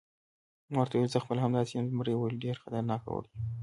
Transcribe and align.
ما 0.71 0.77
ورته 0.79 0.93
وویل: 0.95 1.13
زه 1.13 1.19
خپله 1.23 1.39
همداسې 1.43 1.71
یم، 1.73 1.85
زمري 1.91 2.13
وویل: 2.15 2.41
ډېر 2.43 2.55
خطرناک 2.63 3.01
اوړی 3.07 3.29
و. 3.33 3.33